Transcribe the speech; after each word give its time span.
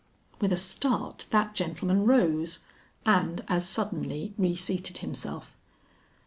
With 0.39 0.51
a 0.51 0.57
start 0.57 1.27
that 1.29 1.53
gentleman 1.53 2.07
rose, 2.07 2.57
and 3.05 3.45
as 3.47 3.69
suddenly 3.69 4.33
reseated 4.35 4.97
himself. 4.97 5.55